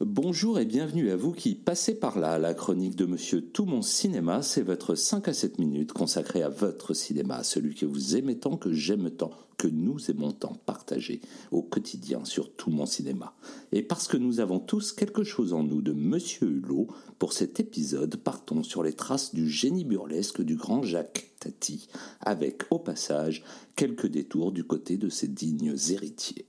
Bonjour 0.00 0.58
et 0.58 0.64
bienvenue 0.64 1.12
à 1.12 1.16
vous 1.16 1.30
qui 1.30 1.54
passez 1.54 1.94
par 1.94 2.18
là. 2.18 2.36
La 2.36 2.52
chronique 2.52 2.96
de 2.96 3.06
Monsieur 3.06 3.40
Tout 3.40 3.64
Mon 3.64 3.80
Cinéma, 3.80 4.42
c'est 4.42 4.62
votre 4.62 4.96
5 4.96 5.28
à 5.28 5.32
7 5.32 5.60
minutes 5.60 5.92
consacrée 5.92 6.42
à 6.42 6.48
votre 6.48 6.94
cinéma, 6.94 7.44
celui 7.44 7.76
que 7.76 7.86
vous 7.86 8.16
aimez 8.16 8.36
tant, 8.36 8.56
que 8.56 8.72
j'aime 8.72 9.08
tant, 9.12 9.30
que 9.56 9.68
nous 9.68 10.10
aimons 10.10 10.32
tant 10.32 10.54
partager 10.66 11.20
au 11.52 11.62
quotidien 11.62 12.24
sur 12.24 12.52
Tout 12.56 12.70
Mon 12.70 12.86
Cinéma. 12.86 13.36
Et 13.70 13.82
parce 13.82 14.08
que 14.08 14.16
nous 14.16 14.40
avons 14.40 14.58
tous 14.58 14.90
quelque 14.90 15.22
chose 15.22 15.52
en 15.52 15.62
nous 15.62 15.80
de 15.80 15.92
Monsieur 15.92 16.48
Hulot, 16.48 16.88
pour 17.20 17.32
cet 17.32 17.60
épisode, 17.60 18.16
partons 18.16 18.64
sur 18.64 18.82
les 18.82 18.94
traces 18.94 19.32
du 19.32 19.48
génie 19.48 19.84
burlesque 19.84 20.42
du 20.42 20.56
grand 20.56 20.82
Jacques 20.82 21.30
Tati, 21.38 21.88
avec 22.20 22.64
au 22.70 22.80
passage 22.80 23.44
quelques 23.76 24.08
détours 24.08 24.50
du 24.50 24.64
côté 24.64 24.96
de 24.96 25.08
ses 25.08 25.28
dignes 25.28 25.76
héritiers. 25.90 26.46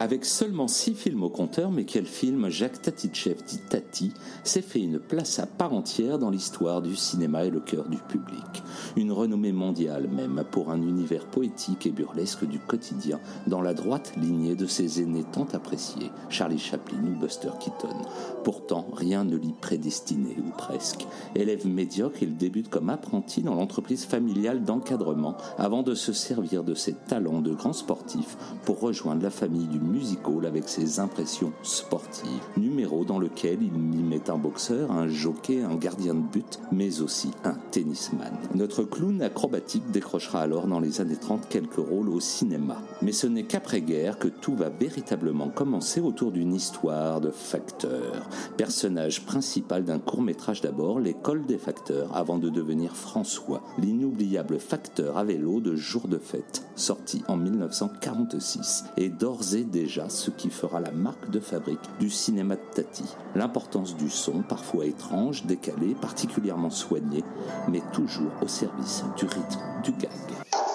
Avec 0.00 0.24
seulement 0.24 0.68
six 0.68 0.94
films 0.94 1.24
au 1.24 1.28
compteur, 1.28 1.72
mais 1.72 1.84
quel 1.84 2.06
film 2.06 2.48
Jacques 2.50 2.80
Tatichev 2.82 3.42
dit 3.44 3.58
Tati 3.58 4.12
s'est 4.44 4.62
fait 4.62 4.80
une 4.80 5.00
place 5.00 5.40
à 5.40 5.46
part 5.46 5.72
entière 5.72 6.20
dans 6.20 6.30
l'histoire 6.30 6.82
du 6.82 6.94
cinéma 6.94 7.44
et 7.44 7.50
le 7.50 7.58
cœur 7.58 7.88
du 7.88 7.96
public. 7.96 8.62
Une 8.96 9.10
renommée 9.10 9.50
mondiale 9.50 10.08
même 10.08 10.44
pour 10.52 10.70
un 10.70 10.80
univers 10.82 11.26
poétique 11.26 11.84
et 11.84 11.90
burlesque 11.90 12.44
du 12.44 12.60
quotidien 12.60 13.18
dans 13.48 13.60
la 13.60 13.74
droite 13.74 14.12
lignée 14.16 14.54
de 14.54 14.66
ses 14.66 15.02
aînés 15.02 15.24
tant 15.32 15.48
appréciés, 15.52 16.12
Charlie 16.28 16.60
Chaplin 16.60 17.02
ou 17.02 17.18
Buster 17.18 17.50
Keaton. 17.58 17.96
Pourtant, 18.44 18.86
rien 18.92 19.24
ne 19.24 19.36
l'y 19.36 19.52
prédestinait, 19.52 20.36
ou 20.38 20.50
presque. 20.56 21.08
Élève 21.34 21.66
médiocre, 21.66 22.22
il 22.22 22.36
débute 22.36 22.70
comme 22.70 22.90
apprenti 22.90 23.42
dans 23.42 23.56
l'entreprise 23.56 24.04
familiale 24.04 24.62
d'encadrement 24.62 25.36
avant 25.56 25.82
de 25.82 25.96
se 25.96 26.12
servir 26.12 26.62
de 26.62 26.74
ses 26.74 26.94
talents 26.94 27.40
de 27.40 27.52
grand 27.52 27.72
sportif 27.72 28.36
pour 28.64 28.78
rejoindre 28.78 29.24
la 29.24 29.30
famille 29.30 29.66
du 29.66 29.80
musical 29.88 30.46
avec 30.46 30.68
ses 30.68 31.00
impressions 31.00 31.52
sportives. 31.62 32.28
Numéro 32.56 33.04
dans 33.04 33.18
lequel 33.18 33.58
il 33.62 34.04
met 34.04 34.30
un 34.30 34.38
boxeur, 34.38 34.92
un 34.92 35.08
jockey, 35.08 35.62
un 35.62 35.74
gardien 35.74 36.14
de 36.14 36.20
but, 36.20 36.60
mais 36.72 37.00
aussi 37.00 37.30
un 37.44 37.54
tennisman. 37.70 38.32
Notre 38.54 38.84
clown 38.84 39.22
acrobatique 39.22 39.90
décrochera 39.90 40.40
alors 40.42 40.66
dans 40.66 40.80
les 40.80 41.00
années 41.00 41.16
30 41.16 41.48
quelques 41.48 41.76
rôles 41.76 42.08
au 42.08 42.20
cinéma. 42.20 42.82
Mais 43.02 43.12
ce 43.12 43.26
n'est 43.26 43.44
qu'après-guerre 43.44 44.18
que 44.18 44.28
tout 44.28 44.54
va 44.54 44.68
véritablement 44.68 45.48
commencer 45.48 46.00
autour 46.00 46.32
d'une 46.32 46.54
histoire 46.54 47.20
de 47.20 47.30
facteur. 47.30 48.28
Personnage 48.56 49.24
principal 49.24 49.84
d'un 49.84 49.98
court 49.98 50.22
métrage 50.22 50.60
d'abord, 50.60 51.00
l'école 51.00 51.46
des 51.46 51.58
facteurs, 51.58 52.14
avant 52.16 52.38
de 52.38 52.48
devenir 52.48 52.96
François, 52.96 53.62
l'inoubliable 53.78 54.58
facteur 54.58 55.16
à 55.16 55.24
vélo 55.24 55.60
de 55.60 55.74
Jour 55.74 56.08
de 56.08 56.18
fête, 56.18 56.66
sorti 56.76 57.22
en 57.28 57.36
1946, 57.36 58.84
et 58.96 59.08
d'ores 59.08 59.54
et 59.54 59.64
déjà 59.64 59.77
ce 60.08 60.30
qui 60.30 60.50
fera 60.50 60.80
la 60.80 60.90
marque 60.90 61.30
de 61.30 61.40
fabrique 61.40 61.78
du 62.00 62.10
cinéma 62.10 62.56
de 62.56 62.60
Tati. 62.74 63.04
L'importance 63.34 63.96
du 63.96 64.10
son, 64.10 64.42
parfois 64.42 64.86
étrange, 64.86 65.44
décalé, 65.44 65.94
particulièrement 66.00 66.70
soigné, 66.70 67.22
mais 67.68 67.82
toujours 67.92 68.32
au 68.42 68.48
service 68.48 69.04
du 69.16 69.24
rythme 69.24 69.60
du 69.84 69.92
gag. 69.92 70.67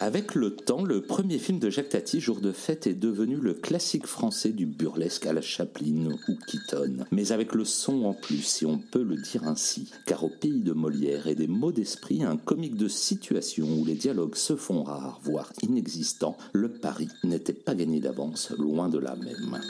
Avec 0.00 0.36
le 0.36 0.54
temps, 0.54 0.84
le 0.84 1.02
premier 1.02 1.38
film 1.38 1.58
de 1.58 1.70
Jacques 1.70 1.88
Tati, 1.88 2.20
Jour 2.20 2.40
de 2.40 2.52
fête, 2.52 2.86
est 2.86 2.94
devenu 2.94 3.36
le 3.36 3.52
classique 3.52 4.06
français 4.06 4.50
du 4.50 4.64
burlesque 4.64 5.26
à 5.26 5.32
la 5.32 5.40
Chaplin 5.40 6.10
ou 6.28 6.34
Keaton. 6.46 6.98
Mais 7.10 7.32
avec 7.32 7.52
le 7.52 7.64
son 7.64 8.04
en 8.04 8.14
plus, 8.14 8.42
si 8.42 8.64
on 8.64 8.78
peut 8.78 9.02
le 9.02 9.16
dire 9.16 9.42
ainsi. 9.42 9.90
Car 10.06 10.22
au 10.22 10.30
pays 10.30 10.60
de 10.60 10.72
Molière 10.72 11.26
et 11.26 11.34
des 11.34 11.48
mots 11.48 11.72
d'esprit, 11.72 12.22
un 12.22 12.36
comique 12.36 12.76
de 12.76 12.86
situation 12.86 13.66
où 13.66 13.84
les 13.84 13.96
dialogues 13.96 14.36
se 14.36 14.54
font 14.54 14.84
rares, 14.84 15.18
voire 15.24 15.52
inexistants, 15.62 16.38
le 16.52 16.68
pari 16.68 17.08
n'était 17.24 17.52
pas 17.52 17.74
gagné 17.74 17.98
d'avance, 17.98 18.52
loin 18.56 18.88
de 18.88 18.98
là 18.98 19.16
même. 19.16 19.60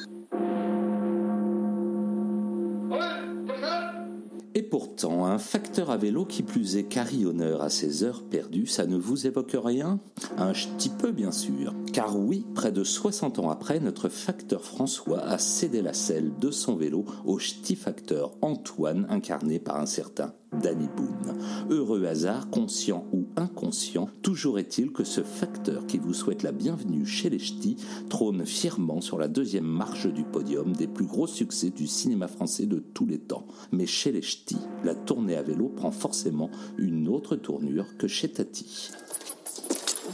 Pourtant, 4.71 5.27
un 5.27 5.39
facteur 5.39 5.91
à 5.91 5.97
vélo 5.97 6.25
qui 6.25 6.43
plus 6.43 6.77
est 6.77 6.85
carillonneur 6.85 7.63
à 7.63 7.71
ses 7.71 8.05
heures 8.05 8.23
perdues, 8.23 8.67
ça 8.67 8.87
ne 8.87 8.97
vous 8.97 9.27
évoque 9.27 9.57
rien? 9.63 10.01
Un 10.37 10.53
petit 10.53 10.91
peu 10.91 11.13
bien 11.13 11.33
sûr. 11.33 11.75
Car 11.93 12.19
oui, 12.19 12.47
près 12.55 12.73
de 12.73 12.85
60 12.85 13.39
ans 13.39 13.51
après, 13.51 13.81
notre 13.81 14.09
facteur 14.09 14.65
François 14.65 15.21
a 15.21 15.39
cédé 15.39 15.83
la 15.83 15.93
selle 15.93 16.33
de 16.39 16.51
son 16.51 16.77
vélo 16.77 17.05
au 17.25 17.39
ch'ti 17.39 17.77
facteur 17.77 18.33
Antoine, 18.43 19.07
incarné 19.11 19.59
par 19.59 19.81
un 19.81 19.87
certain 19.87 20.33
Danny 20.63 20.89
Boone. 20.97 21.39
Heureux 21.71 22.07
hasard, 22.07 22.51
conscient 22.51 23.05
ou 23.13 23.27
inconscient, 23.39 24.09
toujours 24.23 24.59
est-il 24.59 24.93
que 24.93 25.05
ce 25.05 25.23
facteur 25.23 25.87
qui 25.87 25.99
vous 25.99 26.13
souhaite 26.13 26.43
la 26.43 26.51
bienvenue 26.51 27.07
chez 27.07 27.31
les 27.31 27.39
ch'tis 27.39 27.77
trône 28.11 28.45
fièrement 28.45 29.01
sur 29.01 29.17
la 29.17 29.29
deuxième 29.29 29.65
marche 29.65 30.07
du 30.07 30.25
podium 30.25 30.73
des 30.73 30.89
plus 30.89 31.07
gros 31.07 31.29
succès 31.29 31.71
du 31.71 31.87
cinéma 31.87 32.27
français 32.27 32.67
de 32.67 32.81
tous 32.81 33.07
les 33.07 33.19
temps. 33.19 33.47
Mais 33.71 33.87
chez 33.87 34.11
les 34.11 34.23
ch'tis, 34.23 34.59
la 34.83 34.95
tournée 34.95 35.37
à 35.37 35.43
vélo 35.43 35.69
prend 35.69 35.93
forcément 35.93 36.51
une 36.79 37.09
autre 37.09 37.37
tournure 37.37 37.87
que 37.97 38.09
chez 38.09 38.33
Tati. 38.33 38.91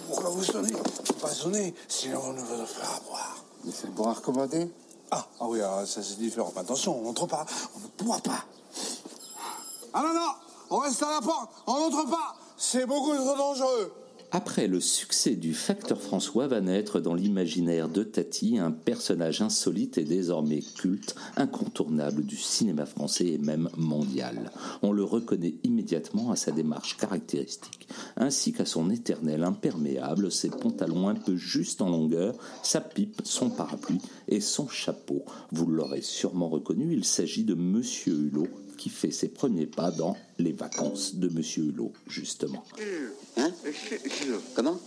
Pourquoi 0.08 0.30
vous 0.30 0.44
sonnez? 0.44 0.72
Faut 1.04 1.14
pas 1.14 1.28
sonner, 1.28 1.74
sinon 1.88 2.20
on 2.24 2.32
ne 2.34 2.40
le 2.40 2.66
faire 2.66 3.00
boire. 3.08 3.42
Mais 3.64 3.72
c'est 3.72 3.86
le 3.86 3.92
boire 3.94 4.20
commandé 4.20 4.68
Ah, 5.10 5.26
ah 5.40 5.46
oui, 5.48 5.60
ah, 5.62 5.84
ça 5.86 6.02
c'est 6.02 6.18
différent. 6.18 6.52
Mais 6.54 6.60
attention, 6.60 6.98
on 6.98 7.04
n'entre 7.04 7.26
pas, 7.26 7.46
on 7.74 8.02
ne 8.02 8.06
boit 8.06 8.20
pas. 8.20 8.44
Ah 9.94 10.02
non, 10.02 10.12
non, 10.12 10.30
on 10.70 10.78
reste 10.78 11.02
à 11.02 11.10
la 11.10 11.20
porte, 11.22 11.50
on 11.66 11.72
n'entre 11.72 12.10
pas. 12.10 12.36
C'est 12.56 12.86
beaucoup 12.86 13.14
trop 13.16 13.36
dangereux. 13.36 13.92
Après 14.30 14.66
le 14.66 14.80
succès 14.80 15.36
du 15.36 15.54
facteur 15.54 16.00
François 16.00 16.48
va 16.48 16.60
naître 16.60 16.98
dans 16.98 17.14
l'imaginaire 17.14 17.88
de 17.88 18.02
Tati 18.02 18.58
un 18.58 18.72
personnage 18.72 19.42
insolite 19.42 19.98
et 19.98 20.04
désormais 20.04 20.60
culte, 20.60 21.14
incontournable 21.36 22.24
du 22.24 22.36
cinéma 22.36 22.84
français 22.84 23.26
et 23.26 23.38
même 23.38 23.68
mondial. 23.76 24.50
On 24.82 24.92
le 24.92 25.04
reconnaît 25.04 25.54
immédiatement 25.62 26.32
à 26.32 26.36
sa 26.36 26.50
démarche 26.50 26.96
caractéristique, 26.96 27.88
ainsi 28.16 28.52
qu'à 28.52 28.66
son 28.66 28.90
éternel 28.90 29.44
imperméable, 29.44 30.32
ses 30.32 30.50
pantalons 30.50 31.08
un 31.08 31.14
peu 31.14 31.36
justes 31.36 31.82
en 31.82 31.90
longueur, 31.90 32.34
sa 32.64 32.80
pipe, 32.80 33.20
son 33.24 33.50
parapluie 33.50 34.00
et 34.26 34.40
son 34.40 34.68
chapeau. 34.68 35.24
Vous 35.52 35.66
l'aurez 35.66 36.02
sûrement 36.02 36.48
reconnu, 36.48 36.92
il 36.92 37.04
s'agit 37.04 37.44
de 37.44 37.54
Monsieur 37.54 38.14
Hulot, 38.14 38.48
qui 38.76 38.90
fait 38.90 39.10
ses 39.10 39.28
premiers 39.28 39.66
pas 39.66 39.90
dans 39.90 40.16
Les 40.38 40.52
vacances 40.52 41.14
de 41.16 41.28
Monsieur 41.28 41.64
Hulot, 41.64 41.92
justement. 42.08 42.64
Hein 43.36 43.50
Comment? 44.54 44.80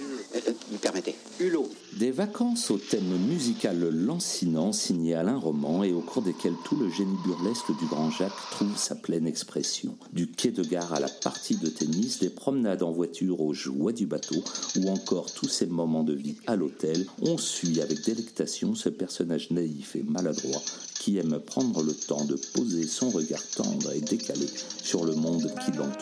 Euh, 0.00 0.38
euh, 0.48 0.52
Vous 0.70 0.78
permettez 0.78 1.14
Hulot. 1.40 1.68
Des 1.98 2.10
vacances 2.10 2.70
au 2.70 2.78
thème 2.78 3.16
musical 3.28 3.78
lancinant 3.90 4.72
signé 4.72 5.14
Alain 5.14 5.38
Roman 5.38 5.84
et 5.84 5.92
au 5.92 6.00
cours 6.00 6.22
desquelles 6.22 6.54
tout 6.64 6.76
le 6.76 6.88
génie 6.88 7.16
burlesque 7.24 7.76
du 7.78 7.86
grand 7.86 8.10
Jacques 8.10 8.32
trouve 8.50 8.76
sa 8.76 8.94
pleine 8.94 9.26
expression. 9.26 9.96
Du 10.12 10.26
quai 10.28 10.50
de 10.50 10.62
gare 10.62 10.92
à 10.94 11.00
la 11.00 11.08
partie 11.08 11.56
de 11.56 11.68
tennis, 11.68 12.18
des 12.18 12.30
promenades 12.30 12.82
en 12.82 12.92
voiture 12.92 13.40
aux 13.40 13.52
joies 13.52 13.92
du 13.92 14.06
bateau 14.06 14.42
ou 14.76 14.88
encore 14.88 15.32
tous 15.32 15.48
ces 15.48 15.66
moments 15.66 16.04
de 16.04 16.14
vie 16.14 16.36
à 16.46 16.56
l'hôtel, 16.56 17.06
on 17.22 17.36
suit 17.36 17.80
avec 17.80 18.04
délectation 18.04 18.74
ce 18.74 18.88
personnage 18.88 19.50
naïf 19.50 19.96
et 19.96 20.02
maladroit 20.02 20.62
qui 21.00 21.18
aime 21.18 21.40
prendre 21.44 21.82
le 21.82 21.94
temps 21.94 22.24
de 22.24 22.36
poser 22.54 22.86
son 22.86 23.08
regard 23.10 23.46
tendre 23.56 23.92
et 23.92 24.00
décalé 24.00 24.46
sur 24.82 25.04
le 25.04 25.14
monde 25.14 25.50
qui 25.64 25.72
l'entoure. 25.72 25.99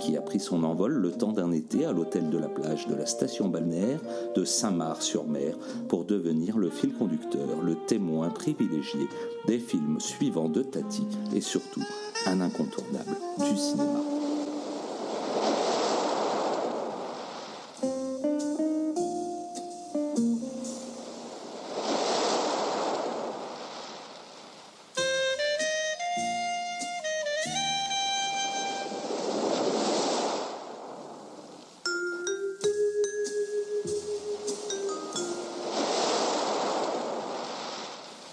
Qui 0.00 0.16
a 0.16 0.20
pris 0.20 0.38
son 0.38 0.62
envol 0.62 0.92
le 0.92 1.10
temps 1.10 1.32
d'un 1.32 1.50
été 1.50 1.84
à 1.84 1.90
l'hôtel 1.90 2.30
de 2.30 2.38
la 2.38 2.48
plage 2.48 2.86
de 2.86 2.94
la 2.94 3.06
station 3.06 3.48
balnéaire 3.48 3.98
de 4.36 4.44
Saint-Marc-sur-Mer 4.44 5.56
pour 5.88 6.04
devenir 6.04 6.58
le 6.58 6.70
fil 6.70 6.92
conducteur, 6.94 7.60
le 7.60 7.74
témoin 7.88 8.30
privilégié 8.30 9.08
des 9.48 9.58
films 9.58 9.98
suivants 9.98 10.48
de 10.48 10.62
Tati 10.62 11.06
et 11.34 11.40
surtout 11.40 11.82
un 12.26 12.40
incontournable 12.40 13.16
du 13.40 13.56
cinéma. 13.56 14.11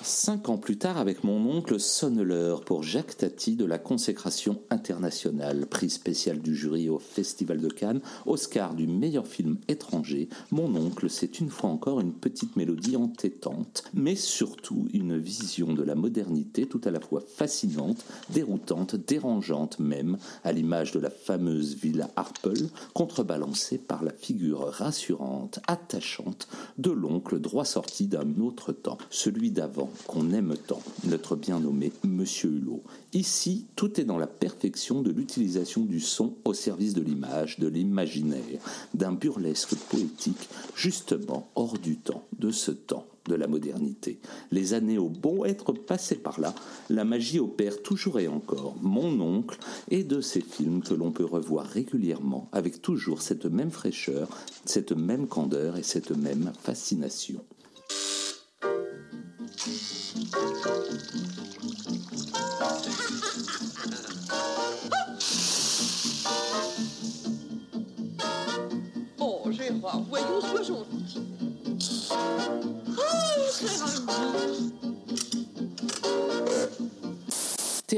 Cinq 0.01 0.47
ans 0.47 0.57
plus 0.57 0.77
tard, 0.77 0.97
avec 0.97 1.25
mon 1.25 1.45
oncle, 1.51 1.77
sonne 1.77 2.21
l'heure 2.21 2.61
pour 2.61 2.83
Jacques 2.83 3.17
Tati 3.17 3.57
de 3.57 3.65
la 3.65 3.77
consécration 3.77 4.61
internationale, 4.69 5.65
prix 5.65 5.89
spécial 5.89 6.39
du 6.39 6.55
jury 6.55 6.87
au 6.87 6.99
Festival 6.99 7.59
de 7.59 7.67
Cannes, 7.67 7.99
Oscar 8.25 8.75
du 8.75 8.87
meilleur 8.87 9.27
film 9.27 9.57
étranger. 9.67 10.29
Mon 10.51 10.73
oncle, 10.75 11.09
c'est 11.09 11.41
une 11.41 11.49
fois 11.49 11.69
encore 11.69 11.99
une 11.99 12.13
petite 12.13 12.55
mélodie 12.55 12.95
entêtante, 12.95 13.83
mais 13.93 14.15
surtout 14.15 14.87
une 14.93 15.17
vision 15.17 15.73
de 15.73 15.83
la 15.83 15.95
modernité 15.95 16.65
tout 16.65 16.81
à 16.85 16.91
la 16.91 17.01
fois 17.01 17.21
fascinante, 17.21 18.05
déroutante, 18.29 18.95
dérangeante 18.95 19.79
même, 19.79 20.17
à 20.45 20.53
l'image 20.53 20.93
de 20.93 20.99
la 20.99 21.09
fameuse 21.09 21.75
villa 21.75 22.09
Harple, 22.15 22.69
contrebalancée 22.93 23.77
par 23.77 24.03
la 24.03 24.13
figure 24.13 24.61
rassurante, 24.61 25.59
attachante 25.67 26.47
de 26.77 26.91
l'oncle 26.91 27.39
droit 27.39 27.65
sorti 27.65 28.07
d'un 28.07 28.39
autre 28.39 28.71
temps, 28.71 28.97
celui 29.09 29.51
d'avant 29.51 29.88
qu'on 30.07 30.31
aime 30.31 30.55
tant, 30.67 30.81
notre 31.05 31.35
bien 31.35 31.59
nommé 31.59 31.91
Monsieur 32.03 32.49
Hulot. 32.49 32.83
Ici, 33.13 33.65
tout 33.75 33.99
est 33.99 34.05
dans 34.05 34.17
la 34.17 34.27
perfection 34.27 35.01
de 35.01 35.11
l'utilisation 35.11 35.81
du 35.81 35.99
son 35.99 36.35
au 36.45 36.53
service 36.53 36.93
de 36.93 37.01
l'image, 37.01 37.59
de 37.59 37.67
l'imaginaire, 37.67 38.59
d'un 38.93 39.11
burlesque 39.11 39.75
poétique 39.89 40.49
justement 40.75 41.49
hors 41.55 41.77
du 41.77 41.97
temps, 41.97 42.23
de 42.37 42.51
ce 42.51 42.71
temps 42.71 43.05
de 43.29 43.35
la 43.35 43.47
modernité. 43.47 44.19
Les 44.51 44.73
années 44.73 44.97
au 44.97 45.07
bon 45.07 45.45
être 45.45 45.71
passées 45.71 46.15
par 46.15 46.39
là, 46.39 46.53
la 46.89 47.05
magie 47.05 47.39
opère 47.39 47.81
toujours 47.81 48.19
et 48.19 48.27
encore. 48.27 48.75
Mon 48.81 49.21
oncle 49.21 49.57
et 49.89 50.03
de 50.03 50.19
ces 50.19 50.41
films 50.41 50.81
que 50.81 50.93
l'on 50.93 51.11
peut 51.11 51.25
revoir 51.25 51.65
régulièrement 51.65 52.49
avec 52.51 52.81
toujours 52.81 53.21
cette 53.21 53.45
même 53.45 53.71
fraîcheur, 53.71 54.27
cette 54.65 54.91
même 54.91 55.27
candeur 55.27 55.77
et 55.77 55.83
cette 55.83 56.11
même 56.11 56.51
fascination. 56.61 57.41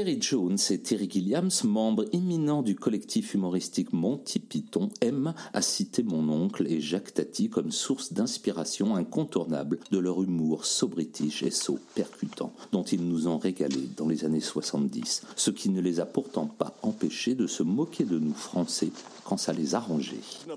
Terry 0.02 0.20
Jones 0.20 0.58
et 0.70 0.82
Terry 0.82 1.08
Gilliams, 1.08 1.52
membres 1.62 2.06
éminents 2.12 2.62
du 2.62 2.74
collectif 2.74 3.34
humoristique 3.34 3.92
Monty 3.92 4.40
Python, 4.40 4.88
aiment 5.00 5.32
à 5.52 5.62
citer 5.62 6.02
mon 6.02 6.28
oncle 6.28 6.66
et 6.66 6.80
Jacques 6.80 7.14
Tati 7.14 7.48
comme 7.48 7.70
source 7.70 8.12
d'inspiration 8.12 8.96
incontournable 8.96 9.78
de 9.92 9.98
leur 9.98 10.20
humour 10.20 10.64
so-british 10.64 11.44
et 11.44 11.52
so-percutant, 11.52 12.52
dont 12.72 12.82
ils 12.82 13.06
nous 13.06 13.28
ont 13.28 13.38
régalé 13.38 13.88
dans 13.96 14.08
les 14.08 14.24
années 14.24 14.40
70, 14.40 15.22
ce 15.36 15.52
qui 15.52 15.68
ne 15.68 15.80
les 15.80 16.00
a 16.00 16.04
pourtant 16.04 16.46
pas 16.48 16.76
empêchés 16.82 17.36
de 17.36 17.46
se 17.46 17.62
moquer 17.62 18.02
de 18.02 18.18
nous 18.18 18.34
Français 18.34 18.90
quand 19.22 19.36
ça 19.36 19.52
les 19.52 19.76
arrangeait. 19.76 20.16
La 20.48 20.56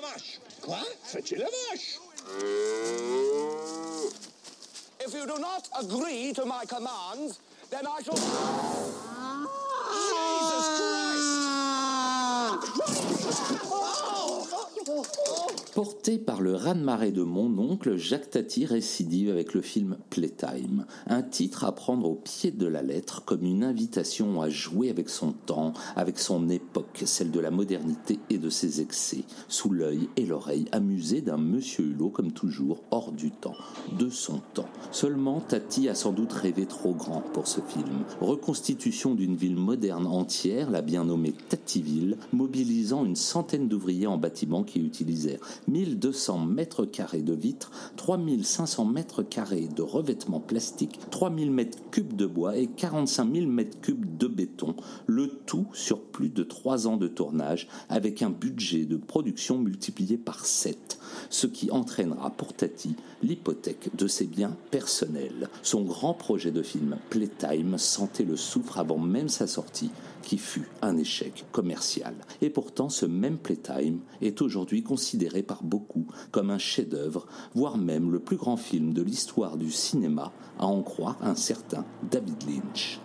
vache. 0.00 0.40
Quoi? 0.62 0.78
La 1.14 1.46
vache. 1.46 1.98
If 5.04 5.14
you 5.14 5.26
do 5.26 5.40
not 5.40 5.68
agree 5.80 6.32
to 6.34 6.44
my 6.44 6.64
commands, 6.68 7.40
then 7.70 7.86
I 7.86 8.02
shall. 8.02 9.19
Porté 15.74 16.18
par 16.18 16.40
le 16.40 16.56
raz-de-marée 16.56 17.12
de 17.12 17.22
mon 17.22 17.56
oncle, 17.58 17.96
Jacques 17.96 18.30
Tati 18.30 18.66
récidive 18.66 19.30
avec 19.30 19.54
le 19.54 19.60
film 19.60 19.98
Playtime, 20.10 20.84
un 21.06 21.22
titre 21.22 21.64
à 21.64 21.72
prendre 21.72 22.10
au 22.10 22.16
pied 22.16 22.50
de 22.50 22.66
la 22.66 22.82
lettre 22.82 23.24
comme 23.24 23.44
une 23.44 23.62
invitation 23.62 24.42
à 24.42 24.48
jouer 24.48 24.90
avec 24.90 25.08
son 25.08 25.30
temps, 25.30 25.72
avec 25.94 26.18
son 26.18 26.48
époque, 26.48 27.04
celle 27.04 27.30
de 27.30 27.38
la 27.38 27.52
modernité 27.52 28.18
et 28.30 28.38
de 28.38 28.50
ses 28.50 28.80
excès, 28.80 29.22
sous 29.46 29.70
l'œil 29.70 30.08
et 30.16 30.26
l'oreille 30.26 30.66
amusé 30.72 31.20
d'un 31.20 31.38
monsieur 31.38 31.84
Hulot 31.84 32.10
comme 32.10 32.32
toujours 32.32 32.82
hors 32.90 33.12
du 33.12 33.30
temps, 33.30 33.56
de 33.96 34.10
son 34.10 34.40
temps. 34.54 34.68
Seulement 34.90 35.40
Tati 35.40 35.88
a 35.88 35.94
sans 35.94 36.12
doute 36.12 36.32
rêvé 36.32 36.66
trop 36.66 36.94
grand 36.94 37.22
pour 37.32 37.46
ce 37.46 37.60
film. 37.60 38.04
Reconstitution 38.20 39.14
d'une 39.14 39.36
ville 39.36 39.56
moderne 39.56 40.08
entière, 40.08 40.68
la 40.68 40.82
bien 40.82 41.04
nommée 41.04 41.34
Tativille, 41.48 42.16
mobilisant 42.32 43.04
une 43.04 43.16
centaine 43.16 43.68
d'ouvriers 43.68 44.08
en 44.08 44.18
bâtiment 44.18 44.64
qui 44.64 44.79
utilisèrent 44.80 45.40
1200 45.68 46.46
mètres 46.46 46.84
carrés 46.84 47.22
de 47.22 47.32
vitres, 47.32 47.70
3500 47.96 48.84
mètres 48.84 49.22
carrés 49.22 49.68
de 49.68 49.82
revêtements 49.82 50.40
plastiques, 50.40 50.98
3000 51.10 51.50
mètres 51.50 51.78
cubes 51.90 52.16
de 52.16 52.26
bois 52.26 52.56
et 52.56 52.66
45 52.66 53.34
000 53.34 53.46
mètres 53.46 53.80
cubes 53.80 54.16
de 54.18 54.26
béton, 54.26 54.74
le 55.06 55.28
tout 55.28 55.66
sur 55.72 56.00
plus 56.00 56.28
de 56.28 56.42
3 56.42 56.86
ans 56.86 56.96
de 56.96 57.08
tournage 57.08 57.68
avec 57.88 58.22
un 58.22 58.30
budget 58.30 58.84
de 58.84 58.96
production 58.96 59.58
multiplié 59.58 60.16
par 60.16 60.46
7, 60.46 60.98
ce 61.28 61.46
qui 61.46 61.70
entraînera 61.70 62.30
pour 62.30 62.52
Tati 62.52 62.96
l'hypothèque 63.22 63.90
de 63.96 64.06
ses 64.06 64.26
biens 64.26 64.56
personnels. 64.70 65.48
Son 65.62 65.82
grand 65.82 66.14
projet 66.14 66.50
de 66.50 66.62
film 66.62 66.96
Playtime 67.10 67.78
sentait 67.78 68.24
le 68.24 68.36
soufre 68.36 68.78
avant 68.78 68.98
même 68.98 69.28
sa 69.28 69.46
sortie 69.46 69.90
qui 70.22 70.38
fut 70.38 70.68
un 70.82 70.96
échec 70.96 71.44
commercial. 71.52 72.14
Et 72.42 72.50
pourtant, 72.50 72.88
ce 72.88 73.06
même 73.06 73.38
Playtime 73.38 74.00
est 74.20 74.42
aujourd'hui 74.42 74.69
considéré 74.78 75.42
par 75.42 75.62
beaucoup 75.62 76.06
comme 76.30 76.50
un 76.50 76.58
chef-d'œuvre, 76.58 77.26
voire 77.54 77.76
même 77.76 78.10
le 78.10 78.20
plus 78.20 78.36
grand 78.36 78.56
film 78.56 78.92
de 78.92 79.02
l'histoire 79.02 79.56
du 79.56 79.70
cinéma, 79.70 80.32
à 80.58 80.66
en 80.66 80.82
croire 80.82 81.18
un 81.20 81.34
certain 81.34 81.84
David 82.10 82.42
Lynch. 82.48 83.00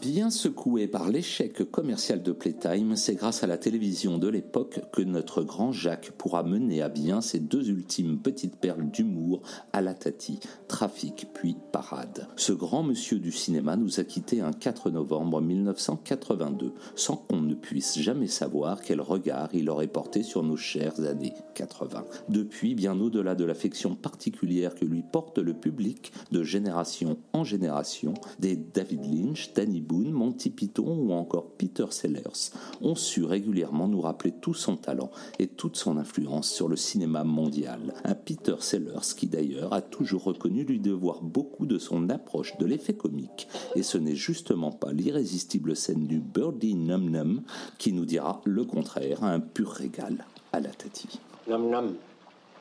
Bien 0.00 0.30
secoué 0.30 0.86
par 0.86 1.10
l'échec 1.10 1.70
commercial 1.70 2.22
de 2.22 2.32
Playtime, 2.32 2.96
c'est 2.96 3.14
grâce 3.14 3.42
à 3.42 3.46
la 3.46 3.58
télévision 3.58 4.18
de 4.18 4.28
l'époque 4.28 4.80
que 4.92 5.02
notre 5.02 5.42
grand 5.42 5.72
Jacques 5.72 6.12
pourra 6.12 6.42
mener 6.42 6.82
à 6.82 6.88
bien 6.88 7.20
ses 7.20 7.38
deux 7.38 7.68
ultimes 7.70 8.18
petites 8.18 8.56
perles 8.56 8.90
d'humour 8.90 9.42
à 9.72 9.80
la 9.80 9.94
Tati, 9.94 10.40
Trafic 10.68 11.28
puis 11.34 11.56
Parade. 11.72 12.28
Ce 12.36 12.52
grand 12.52 12.82
monsieur 12.82 13.18
du 13.18 13.32
cinéma 13.32 13.76
nous 13.76 14.00
a 14.00 14.04
quittés 14.04 14.40
un 14.40 14.52
4 14.52 14.90
novembre 14.90 15.40
1982, 15.40 16.72
sans 16.94 17.16
qu'on 17.16 17.40
ne 17.40 17.54
puisse 17.54 17.98
jamais 17.98 18.26
savoir 18.26 18.82
quel 18.82 19.00
regard 19.00 19.50
il 19.54 19.70
aurait 19.70 19.86
porté 19.86 20.22
sur 20.22 20.42
nos 20.42 20.56
chères 20.56 21.00
années 21.00 21.34
80. 21.54 22.04
Depuis, 22.28 22.74
bien 22.74 22.98
au-delà 23.00 23.34
de 23.34 23.44
l'affection 23.44 23.94
particulière 23.94 24.74
que 24.74 24.84
lui 24.84 25.02
porte 25.02 25.38
le 25.38 25.54
public 25.54 26.12
de 26.32 26.42
génération 26.42 27.18
en 27.32 27.44
génération, 27.44 28.14
des 28.38 28.56
David 28.56 29.04
Lynch, 29.04 29.52
Danny 29.54 29.80
Boone, 29.84 30.10
Monty 30.10 30.50
Python 30.50 30.96
ou 30.98 31.12
encore 31.12 31.50
Peter 31.58 31.86
Sellers 31.90 32.50
ont 32.80 32.94
su 32.94 33.24
régulièrement 33.24 33.86
nous 33.86 34.00
rappeler 34.00 34.32
tout 34.40 34.54
son 34.54 34.76
talent 34.76 35.10
et 35.38 35.46
toute 35.46 35.76
son 35.76 35.96
influence 35.96 36.50
sur 36.50 36.68
le 36.68 36.76
cinéma 36.76 37.24
mondial. 37.24 37.94
Un 38.04 38.14
Peter 38.14 38.56
Sellers 38.60 39.14
qui 39.16 39.26
d'ailleurs 39.26 39.72
a 39.72 39.82
toujours 39.82 40.24
reconnu 40.24 40.64
lui 40.64 40.80
devoir 40.80 41.22
beaucoup 41.22 41.66
de 41.66 41.78
son 41.78 42.08
approche 42.08 42.56
de 42.58 42.66
l'effet 42.66 42.94
comique 42.94 43.48
et 43.74 43.82
ce 43.82 43.98
n'est 43.98 44.16
justement 44.16 44.72
pas 44.72 44.92
l'irrésistible 44.92 45.76
scène 45.76 46.06
du 46.06 46.20
Birdie 46.20 46.74
Num 46.74 47.10
Num 47.10 47.42
qui 47.78 47.92
nous 47.92 48.04
dira 48.04 48.40
le 48.44 48.64
contraire, 48.64 49.22
un 49.22 49.40
pur 49.40 49.70
régal 49.70 50.26
à 50.52 50.60
la 50.60 50.70
Tati. 50.70 51.20
Num 51.48 51.68
num. 51.68 51.94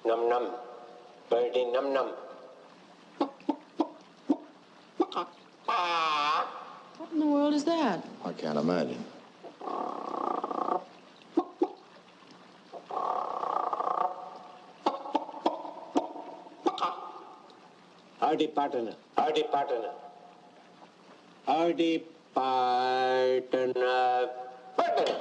Num 0.05 0.19
num. 0.29 0.43
Birdie 1.29 1.65
num 1.73 1.93
num. 1.93 2.07
What 5.15 5.27
that? 7.83 8.03
I 8.23 8.31
can't 8.33 8.57
imagine. 8.57 9.03
Howdy, 18.19 18.47
partner. 18.47 18.93
Howdy, 19.17 19.43
partner. 19.43 19.91
Howdy, 21.45 22.03
partner. 22.33 23.73
Partner. 24.77 25.15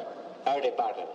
Howdy, 0.46 0.70
partner. 0.70 1.06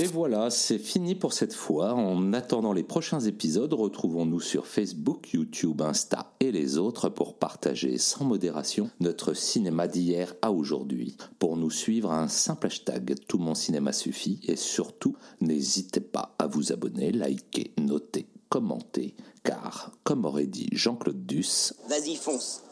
Et 0.00 0.06
voilà, 0.06 0.48
c'est 0.48 0.78
fini 0.78 1.14
pour 1.14 1.34
cette 1.34 1.52
fois. 1.52 1.92
En 1.92 2.32
attendant 2.32 2.72
les 2.72 2.82
prochains 2.82 3.20
épisodes, 3.20 3.74
retrouvons-nous 3.74 4.40
sur 4.40 4.66
Facebook, 4.66 5.34
YouTube, 5.34 5.82
Insta 5.82 6.32
et 6.40 6.50
les 6.52 6.78
autres 6.78 7.10
pour 7.10 7.34
partager 7.34 7.98
sans 7.98 8.24
modération 8.24 8.88
notre 9.00 9.34
cinéma 9.34 9.88
d'hier 9.88 10.34
à 10.40 10.52
aujourd'hui. 10.52 11.18
Pour 11.38 11.58
nous 11.58 11.70
suivre, 11.70 12.12
un 12.12 12.28
simple 12.28 12.68
hashtag 12.68 13.14
Tout 13.28 13.36
mon 13.36 13.54
cinéma 13.54 13.92
suffit 13.92 14.40
et 14.44 14.56
surtout, 14.56 15.16
n'hésitez 15.42 16.00
pas 16.00 16.34
à 16.38 16.46
vous 16.46 16.72
abonner, 16.72 17.12
liker, 17.12 17.72
noter, 17.78 18.26
commenter, 18.48 19.14
car, 19.42 19.92
comme 20.02 20.24
aurait 20.24 20.46
dit 20.46 20.68
Jean-Claude 20.72 21.26
Duss, 21.26 21.74
Vas-y, 21.90 22.16
fonce. 22.16 22.62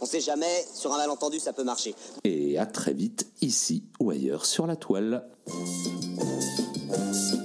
On 0.00 0.06
sait 0.06 0.20
jamais, 0.20 0.64
sur 0.72 0.92
un 0.92 0.98
malentendu, 0.98 1.40
ça 1.40 1.52
peut 1.52 1.64
marcher. 1.64 1.92
et 2.22 2.56
à 2.56 2.66
très 2.66 2.92
vite 2.92 3.26
ici 3.40 3.82
ou 3.98 4.10
ailleurs 4.10 4.46
sur 4.46 4.68
la 4.68 4.76
toile. 4.76 5.26
Thank 6.90 7.32
you. 7.32 7.37